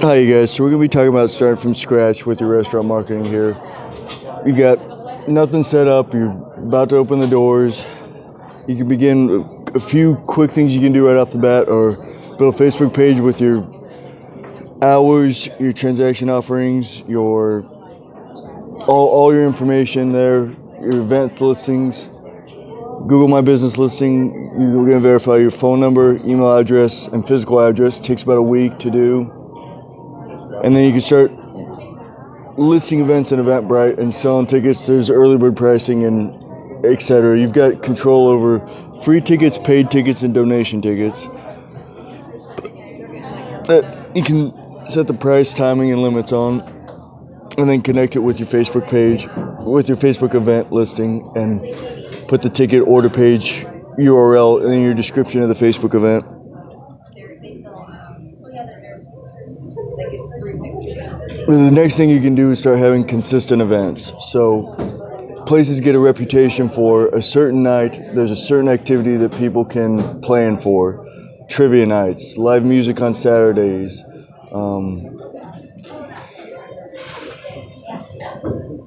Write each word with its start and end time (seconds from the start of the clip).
Hi, 0.00 0.14
you 0.14 0.34
guys. 0.34 0.50
So 0.50 0.62
we're 0.62 0.70
gonna 0.70 0.80
be 0.80 0.88
talking 0.88 1.08
about 1.08 1.30
starting 1.30 1.60
from 1.60 1.74
scratch 1.74 2.24
with 2.24 2.40
your 2.40 2.48
restaurant 2.48 2.86
marketing 2.86 3.24
here. 3.24 3.56
You 4.46 4.56
got 4.56 5.28
nothing 5.28 5.62
set 5.62 5.88
up. 5.88 6.14
You're 6.14 6.30
about 6.58 6.88
to 6.90 6.96
open 6.96 7.20
the 7.20 7.26
doors. 7.26 7.84
You 8.66 8.76
can 8.76 8.88
begin 8.88 9.44
a 9.74 9.80
few 9.80 10.14
quick 10.26 10.50
things 10.50 10.74
you 10.74 10.80
can 10.80 10.92
do 10.92 11.08
right 11.08 11.16
off 11.16 11.32
the 11.32 11.38
bat, 11.38 11.68
or 11.68 11.96
build 12.38 12.54
a 12.54 12.56
Facebook 12.56 12.94
page 12.94 13.20
with 13.20 13.40
your 13.40 13.62
hours, 14.80 15.48
your 15.58 15.72
transaction 15.72 16.30
offerings, 16.30 17.00
your 17.08 17.64
all, 18.86 19.08
all 19.08 19.34
your 19.34 19.44
information 19.44 20.12
there, 20.12 20.46
your 20.80 21.00
events 21.00 21.40
listings. 21.40 22.08
Google 23.06 23.26
My 23.26 23.40
Business 23.40 23.78
listing. 23.78 24.32
You're 24.58 24.84
going 24.84 24.90
to 24.92 25.00
verify 25.00 25.36
your 25.36 25.50
phone 25.50 25.80
number, 25.80 26.16
email 26.24 26.56
address, 26.56 27.08
and 27.08 27.26
physical 27.26 27.58
address. 27.58 27.98
It 27.98 28.04
takes 28.04 28.22
about 28.22 28.38
a 28.38 28.42
week 28.42 28.78
to 28.78 28.90
do. 28.90 29.30
And 30.62 30.76
then 30.76 30.84
you 30.84 30.92
can 30.92 31.00
start 31.00 31.32
listing 32.56 33.00
events 33.00 33.32
in 33.32 33.40
Eventbrite 33.40 33.98
and 33.98 34.14
selling 34.14 34.46
tickets. 34.46 34.86
There's 34.86 35.10
early 35.10 35.36
bird 35.36 35.56
pricing 35.56 36.04
and 36.04 36.32
etc. 36.84 37.38
You've 37.38 37.52
got 37.52 37.82
control 37.82 38.28
over 38.28 38.64
free 39.04 39.20
tickets, 39.20 39.58
paid 39.58 39.90
tickets, 39.90 40.22
and 40.22 40.32
donation 40.32 40.80
tickets. 40.80 41.26
That 43.66 44.10
you 44.14 44.22
can 44.22 44.52
set 44.88 45.08
the 45.08 45.14
price, 45.14 45.52
timing, 45.52 45.92
and 45.92 46.02
limits 46.02 46.32
on, 46.32 46.60
and 47.58 47.68
then 47.68 47.82
connect 47.82 48.14
it 48.16 48.20
with 48.20 48.38
your 48.38 48.48
Facebook 48.48 48.88
page, 48.88 49.26
with 49.66 49.88
your 49.88 49.96
Facebook 49.96 50.34
event 50.34 50.72
listing, 50.72 51.28
and 51.34 51.60
put 52.32 52.40
the 52.40 52.48
ticket 52.48 52.80
order 52.88 53.10
page 53.10 53.66
URL 53.98 54.72
in 54.72 54.80
your 54.80 54.94
description 54.94 55.42
of 55.42 55.50
the 55.50 55.54
Facebook 55.54 55.94
event. 55.94 56.24
The 61.46 61.70
next 61.70 61.98
thing 61.98 62.08
you 62.08 62.22
can 62.22 62.34
do 62.34 62.50
is 62.50 62.58
start 62.58 62.78
having 62.78 63.06
consistent 63.06 63.60
events. 63.60 64.14
So 64.30 64.74
places 65.46 65.82
get 65.82 65.94
a 65.94 65.98
reputation 65.98 66.70
for 66.70 67.08
a 67.08 67.20
certain 67.20 67.62
night, 67.62 68.00
there's 68.14 68.30
a 68.30 68.36
certain 68.36 68.70
activity 68.70 69.18
that 69.18 69.34
people 69.34 69.66
can 69.66 70.22
plan 70.22 70.56
for. 70.56 71.06
Trivia 71.50 71.84
nights, 71.84 72.38
live 72.38 72.64
music 72.64 73.02
on 73.02 73.12
Saturdays, 73.12 74.02
um, 74.52 75.20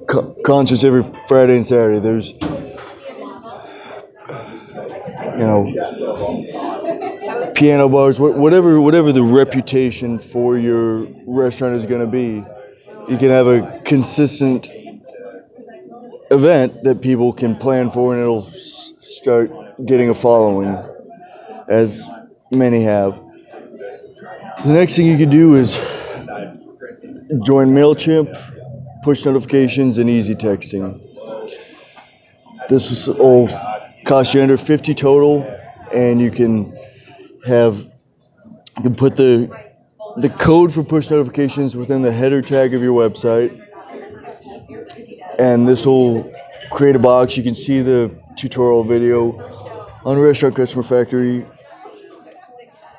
co- 0.08 0.34
concerts 0.44 0.82
every 0.82 1.04
Friday 1.28 1.54
and 1.54 1.64
Saturday. 1.64 2.00
There's 2.00 2.32
you 5.38 5.46
know, 5.46 5.72
piano 7.54 7.88
bars, 7.88 8.18
whatever, 8.20 8.80
whatever 8.80 9.12
the 9.12 9.22
reputation 9.22 10.18
for 10.18 10.58
your 10.58 11.06
restaurant 11.26 11.74
is 11.74 11.86
going 11.86 12.00
to 12.00 12.10
be, 12.10 12.44
you 13.10 13.18
can 13.18 13.30
have 13.30 13.46
a 13.46 13.80
consistent 13.84 14.68
event 16.30 16.82
that 16.82 17.00
people 17.00 17.32
can 17.32 17.56
plan 17.56 17.90
for, 17.90 18.12
and 18.12 18.22
it'll 18.22 18.42
start 18.42 19.50
getting 19.86 20.10
a 20.10 20.14
following, 20.14 20.76
as 21.68 22.10
many 22.50 22.82
have. 22.82 23.20
The 24.64 24.72
next 24.72 24.96
thing 24.96 25.06
you 25.06 25.16
can 25.16 25.30
do 25.30 25.54
is 25.54 25.76
join 27.44 27.68
Mailchimp, 27.68 28.34
push 29.02 29.24
notifications, 29.24 29.98
and 29.98 30.10
EZ 30.10 30.30
Texting. 30.30 31.00
This 32.68 33.06
will 33.06 33.46
cost 34.06 34.34
you 34.34 34.40
under 34.40 34.56
50 34.56 34.94
total, 34.94 35.42
and 35.92 36.20
you 36.20 36.30
can 36.30 36.76
have 37.44 37.78
you 38.76 38.82
can 38.82 38.94
put 38.94 39.16
the 39.16 39.50
the 40.18 40.30
code 40.30 40.72
for 40.72 40.82
push 40.82 41.10
notifications 41.10 41.76
within 41.76 42.02
the 42.02 42.12
header 42.12 42.40
tag 42.40 42.72
of 42.72 42.82
your 42.82 42.94
website, 42.94 43.60
and 45.38 45.68
this 45.68 45.84
will 45.84 46.32
create 46.70 46.96
a 46.96 47.00
box. 47.00 47.36
You 47.36 47.42
can 47.42 47.54
see 47.54 47.80
the 47.80 48.10
tutorial 48.36 48.84
video 48.84 49.32
on 50.04 50.18
Restaurant 50.18 50.54
Customer 50.54 50.84
Factory. 50.84 51.44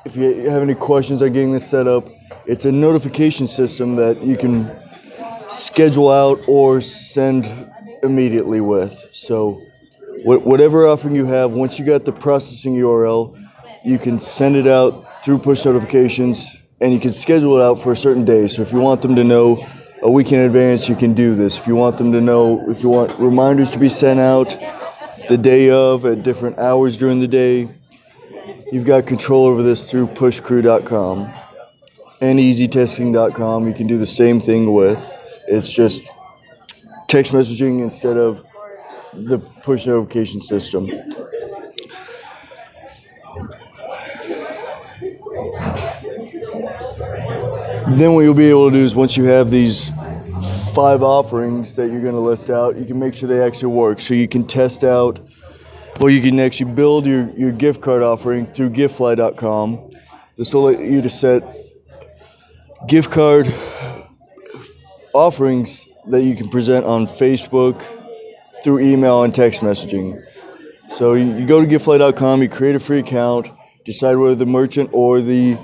If 0.04 0.14
you 0.14 0.48
have 0.48 0.62
any 0.62 0.74
questions 0.74 1.22
on 1.22 1.32
getting 1.32 1.52
this 1.52 1.68
set 1.68 1.86
up, 1.86 2.08
it's 2.46 2.66
a 2.66 2.72
notification 2.72 3.48
system 3.48 3.96
that 3.96 4.22
you 4.22 4.36
can 4.36 4.70
schedule 5.48 6.10
out 6.10 6.38
or 6.46 6.80
send 6.80 7.46
immediately 8.02 8.60
with. 8.60 9.08
So 9.10 9.62
whatever 10.24 10.86
offering 10.86 11.14
you 11.14 11.26
have, 11.26 11.52
once 11.52 11.78
you 11.78 11.84
got 11.84 12.04
the 12.04 12.12
processing 12.12 12.74
URL, 12.74 13.38
you 13.84 13.98
can 13.98 14.20
send 14.20 14.56
it 14.56 14.66
out 14.66 15.24
through 15.24 15.38
push 15.38 15.64
notifications 15.64 16.56
and 16.80 16.92
you 16.92 17.00
can 17.00 17.12
schedule 17.12 17.58
it 17.58 17.62
out 17.62 17.74
for 17.76 17.92
a 17.92 17.96
certain 17.96 18.24
day. 18.24 18.46
So 18.46 18.62
if 18.62 18.72
you 18.72 18.78
want 18.78 19.02
them 19.02 19.16
to 19.16 19.24
know 19.24 19.66
a 20.02 20.10
week 20.10 20.32
in 20.32 20.40
advance, 20.40 20.88
you 20.88 20.94
can 20.94 21.14
do 21.14 21.34
this. 21.34 21.58
If 21.58 21.66
you 21.66 21.74
want 21.74 21.98
them 21.98 22.12
to 22.12 22.20
know, 22.20 22.70
if 22.70 22.82
you 22.82 22.88
want 22.88 23.18
reminders 23.18 23.70
to 23.70 23.78
be 23.78 23.88
sent 23.88 24.20
out 24.20 24.56
the 25.28 25.36
day 25.36 25.70
of 25.70 26.06
at 26.06 26.22
different 26.22 26.58
hours 26.58 26.96
during 26.96 27.18
the 27.18 27.28
day, 27.28 27.68
you've 28.72 28.84
got 28.84 29.06
control 29.06 29.46
over 29.46 29.62
this 29.62 29.90
through 29.90 30.06
pushcrew.com 30.06 31.32
and 32.20 32.38
eztexting.com. 32.38 33.66
You 33.66 33.74
can 33.74 33.86
do 33.86 33.98
the 33.98 34.06
same 34.06 34.40
thing 34.40 34.72
with. 34.72 35.12
It's 35.48 35.72
just 35.72 36.10
text 37.08 37.32
messaging 37.32 37.80
instead 37.80 38.16
of 38.16 38.44
the 39.14 39.38
push 39.62 39.86
notification 39.86 40.40
system. 40.40 40.86
Then 47.96 48.12
what 48.14 48.20
you'll 48.20 48.34
be 48.34 48.50
able 48.50 48.70
to 48.70 48.76
do 48.76 48.84
is 48.84 48.94
once 48.94 49.16
you 49.16 49.24
have 49.24 49.50
these 49.50 49.90
five 50.74 51.02
offerings 51.02 51.74
that 51.76 51.90
you're 51.90 52.02
going 52.02 52.14
to 52.14 52.20
list 52.20 52.50
out, 52.50 52.76
you 52.76 52.84
can 52.84 52.98
make 52.98 53.14
sure 53.14 53.28
they 53.28 53.42
actually 53.42 53.72
work. 53.72 54.00
So 54.00 54.14
you 54.14 54.28
can 54.28 54.46
test 54.46 54.84
out, 54.84 55.18
well, 55.98 56.10
you 56.10 56.20
can 56.20 56.38
actually 56.38 56.72
build 56.72 57.06
your, 57.06 57.30
your 57.30 57.50
gift 57.50 57.80
card 57.80 58.02
offering 58.02 58.46
through 58.46 58.70
giftfly.com. 58.70 59.90
This 60.36 60.54
will 60.54 60.64
let 60.64 60.80
you 60.80 61.02
to 61.02 61.10
set 61.10 61.42
gift 62.86 63.10
card 63.10 63.52
offerings 65.12 65.88
that 66.08 66.22
you 66.22 66.36
can 66.36 66.48
present 66.48 66.84
on 66.84 67.06
Facebook 67.06 67.82
through 68.62 68.80
email 68.80 69.22
and 69.22 69.34
text 69.34 69.60
messaging. 69.60 70.22
So 70.90 71.14
you, 71.14 71.46
go 71.46 71.60
to 71.60 71.66
giftfly.com, 71.66 72.42
you 72.42 72.48
create 72.48 72.74
a 72.74 72.80
free 72.80 72.98
account, 72.98 73.48
decide 73.84 74.16
whether 74.16 74.34
the 74.34 74.46
merchant 74.46 74.90
or 74.92 75.20
the 75.20 75.58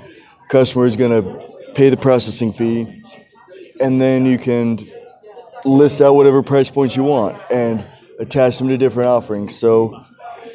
customer 0.49 0.85
is 0.85 0.95
going 0.95 1.23
to 1.23 1.73
pay 1.73 1.89
the 1.89 1.97
processing 1.97 2.53
fee, 2.53 3.03
and 3.81 3.99
then 3.99 4.25
you 4.25 4.37
can 4.37 4.79
list 5.65 6.01
out 6.01 6.13
whatever 6.13 6.43
price 6.43 6.69
points 6.69 6.95
you 6.95 7.03
want 7.03 7.39
and 7.51 7.83
attach 8.19 8.59
them 8.59 8.69
to 8.69 8.77
different 8.77 9.09
offerings. 9.09 9.57
So 9.57 10.03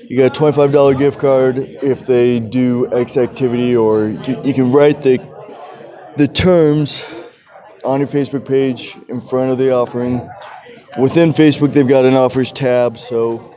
you 0.08 0.16
got 0.16 0.36
a 0.36 0.40
$25 0.40 0.98
gift 0.98 1.18
card 1.18 1.58
if 1.58 2.06
they 2.06 2.40
do 2.40 2.92
X 2.92 3.16
activity, 3.16 3.76
or 3.76 4.08
you 4.08 4.54
can 4.54 4.72
write 4.72 5.02
the 5.02 5.18
the 6.16 6.26
terms 6.26 7.04
on 7.84 8.00
your 8.00 8.08
Facebook 8.08 8.46
page 8.46 8.96
in 9.08 9.20
front 9.20 9.50
of 9.52 9.58
the 9.58 9.72
offering. 9.72 10.28
Within 10.98 11.32
Facebook, 11.32 11.72
they've 11.72 11.86
got 11.86 12.04
an 12.04 12.14
offers 12.14 12.50
tab, 12.50 12.98
so 12.98 13.54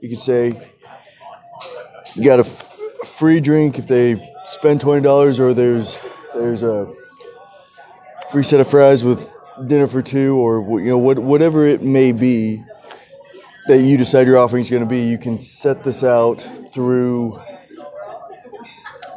you 0.00 0.08
can 0.08 0.18
say 0.18 0.70
you 2.14 2.24
got 2.24 2.38
a 2.38 2.44
free 2.44 3.40
drink 3.40 3.78
if 3.78 3.86
they 3.86 4.16
spend 4.44 4.80
twenty 4.80 5.02
dollars, 5.02 5.40
or 5.40 5.52
there's 5.52 5.98
there's 6.34 6.62
a 6.62 6.92
free 8.30 8.44
set 8.44 8.60
of 8.60 8.68
fries 8.68 9.02
with 9.02 9.28
dinner 9.66 9.86
for 9.86 10.00
two, 10.00 10.36
or 10.36 10.80
you 10.80 10.86
know 10.86 10.98
what, 10.98 11.18
whatever 11.18 11.66
it 11.66 11.82
may 11.82 12.12
be 12.12 12.62
that 13.66 13.78
you 13.78 13.96
decide 13.96 14.26
your 14.26 14.38
offering 14.38 14.62
is 14.62 14.70
going 14.70 14.82
to 14.82 14.88
be. 14.88 15.02
You 15.02 15.18
can 15.18 15.40
set 15.40 15.82
this 15.82 16.04
out 16.04 16.40
through 16.72 17.40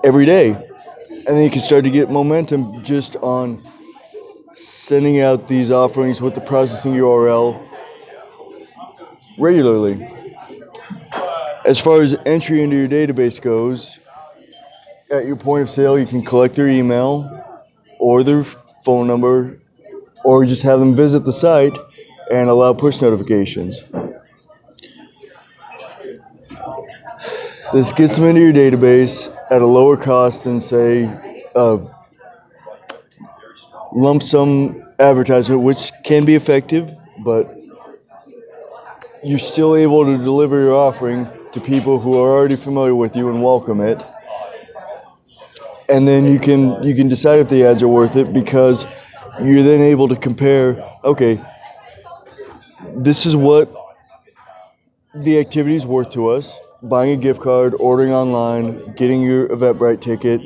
every 0.03 0.25
day, 0.25 0.49
and 0.49 1.27
then 1.27 1.43
you 1.43 1.51
can 1.51 1.61
start 1.61 1.83
to 1.83 1.91
get 1.91 2.09
momentum 2.09 2.83
just 2.83 3.15
on 3.17 3.63
sending 4.85 5.19
out 5.19 5.47
these 5.47 5.71
offerings 5.71 6.21
with 6.21 6.35
the 6.35 6.41
processing 6.41 6.93
URL 6.93 7.59
regularly. 9.39 10.07
As 11.65 11.79
far 11.79 12.01
as 12.01 12.15
entry 12.27 12.61
into 12.61 12.75
your 12.75 12.87
database 12.87 13.41
goes, 13.41 13.99
at 15.09 15.25
your 15.25 15.37
point 15.37 15.63
of 15.63 15.71
sale, 15.71 15.97
you 15.97 16.05
can 16.05 16.23
collect 16.23 16.53
their 16.53 16.67
email 16.67 17.27
or 17.97 18.21
their 18.21 18.43
phone 18.43 19.07
number, 19.07 19.59
or 20.23 20.45
just 20.45 20.61
have 20.61 20.79
them 20.79 20.95
visit 20.95 21.25
the 21.25 21.33
site 21.33 21.75
and 22.31 22.47
allow 22.47 22.71
push 22.71 23.01
notifications. 23.01 23.81
This 27.73 27.91
gets 27.91 28.17
them 28.17 28.25
into 28.25 28.41
your 28.41 28.53
database 28.53 29.35
at 29.49 29.63
a 29.63 29.65
lower 29.65 29.97
cost 29.97 30.43
than, 30.43 30.61
say, 30.61 31.05
a 31.55 31.79
lump 33.95 34.23
sum 34.23 34.83
advertisement, 34.99 35.61
which 35.63 35.91
can 36.03 36.25
be 36.25 36.35
effective, 36.35 36.91
but 37.23 37.57
you're 39.23 39.39
still 39.39 39.75
able 39.75 40.05
to 40.05 40.17
deliver 40.17 40.61
your 40.61 40.75
offering 40.75 41.27
to 41.53 41.61
people 41.61 41.99
who 41.99 42.17
are 42.19 42.29
already 42.29 42.55
familiar 42.57 42.95
with 42.95 43.15
you 43.15 43.29
and 43.29 43.43
welcome 43.43 43.81
it. 43.81 44.03
and 45.89 46.07
then 46.07 46.25
you 46.25 46.39
can 46.39 46.81
you 46.83 46.95
can 46.95 47.07
decide 47.07 47.39
if 47.39 47.49
the 47.49 47.63
ads 47.65 47.83
are 47.83 47.87
worth 47.87 48.15
it 48.15 48.33
because 48.33 48.85
you're 49.43 49.63
then 49.63 49.81
able 49.81 50.07
to 50.07 50.15
compare. 50.15 50.77
Okay, 51.03 51.41
this 52.97 53.25
is 53.25 53.35
what 53.35 53.73
the 55.15 55.39
activity 55.39 55.75
is 55.75 55.85
worth 55.85 56.11
to 56.11 56.27
us. 56.29 56.59
Buying 56.83 57.11
a 57.11 57.17
gift 57.17 57.41
card, 57.41 57.75
ordering 57.79 58.11
online, 58.13 58.93
getting 58.95 59.21
your 59.23 59.47
Eventbrite 59.49 60.01
ticket, 60.01 60.41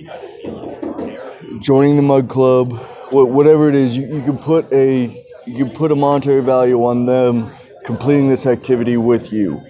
joining 1.61 1.95
the 1.95 2.01
Mug 2.01 2.29
Club, 2.29 2.79
whatever 3.11 3.69
it 3.69 3.75
is, 3.75 3.97
you, 3.97 4.07
you 4.07 4.21
can 4.21 4.38
put 4.38 4.71
a 4.71 5.25
you 5.45 5.65
can 5.65 5.71
put 5.71 5.91
a 5.91 5.95
monetary 5.95 6.41
value 6.41 6.83
on 6.83 7.06
them 7.06 7.51
completing 7.83 8.29
this 8.29 8.45
activity 8.45 8.97
with 8.97 9.33
you, 9.33 9.61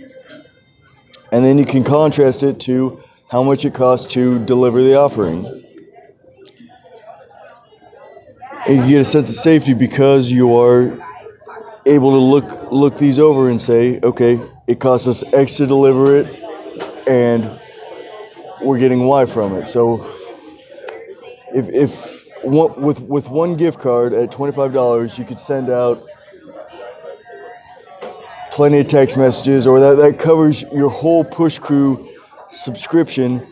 and 1.32 1.44
then 1.46 1.58
you 1.58 1.66
can 1.66 1.84
contrast 1.84 2.44
it 2.44 2.60
to 2.62 3.02
how 3.30 3.44
much 3.44 3.64
it 3.66 3.74
costs 3.74 4.12
to 4.14 4.44
deliver 4.46 4.82
the 4.82 4.96
offering. 4.96 5.46
And 8.68 8.78
you 8.78 8.90
get 8.90 9.02
a 9.02 9.06
sense 9.06 9.30
of 9.30 9.36
safety 9.36 9.74
because 9.74 10.30
you 10.30 10.56
are 10.58 10.98
able 11.86 12.12
to 12.12 12.18
look 12.18 12.72
look 12.72 12.98
these 12.98 13.20
over 13.20 13.50
and 13.50 13.62
say, 13.62 14.00
okay, 14.02 14.40
it 14.68 14.80
costs 14.80 15.08
us 15.08 15.24
X 15.34 15.56
to 15.58 15.66
deliver 15.66 16.18
it, 16.18 17.08
and 17.08 17.60
we're 18.62 18.80
getting 18.80 19.06
Y 19.06 19.26
from 19.26 19.56
it. 19.56 19.68
So 19.68 20.06
if 21.54 21.70
if 21.70 22.19
one, 22.44 22.82
with 22.82 23.00
with 23.02 23.30
one 23.30 23.56
gift 23.56 23.80
card 23.80 24.14
at 24.14 24.32
twenty 24.32 24.54
five 24.54 24.74
dollars, 24.74 25.18
you 25.18 25.26
could 25.26 25.40
send 25.40 25.70
out 25.70 26.06
plenty 28.52 28.80
of 28.80 28.88
text 28.88 29.18
messages, 29.18 29.66
or 29.68 29.80
that 29.80 29.96
that 29.96 30.20
covers 30.20 30.64
your 30.74 30.90
whole 30.90 31.24
push 31.24 31.60
crew 31.60 32.10
subscription 32.52 33.46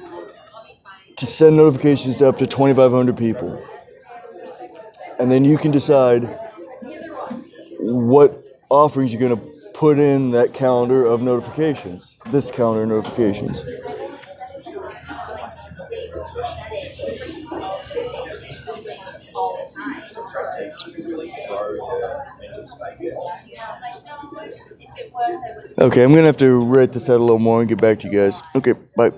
to 1.16 1.26
send 1.26 1.58
notifications 1.58 2.18
to 2.18 2.28
up 2.28 2.38
to 2.38 2.48
twenty 2.48 2.74
five 2.74 2.92
hundred 2.92 3.18
people, 3.18 3.62
and 5.20 5.32
then 5.32 5.46
you 5.46 5.58
can 5.58 5.72
decide 5.72 6.40
what 7.80 8.46
offerings 8.70 9.14
you're 9.14 9.22
going 9.22 9.36
to 9.36 9.58
put 9.74 10.00
in 10.00 10.32
that 10.32 10.54
calendar 10.54 11.06
of 11.06 11.22
notifications, 11.22 12.18
this 12.32 12.52
calendar 12.52 12.82
of 12.84 12.90
notifications. 12.90 13.64
Okay, 25.80 26.04
I'm 26.04 26.12
to 26.24 26.28
have 26.28 26.38
to 26.38 26.60
write 26.60 26.92
this 26.92 27.08
out 27.10 27.18
a 27.18 27.24
little 27.24 27.38
more 27.38 27.60
and 27.60 27.70
get 27.70 27.80
back 27.80 28.00
to 28.00 28.08
you 28.08 28.14
guys. 28.14 28.42
Okay, 28.56 28.74
bye. 28.96 29.12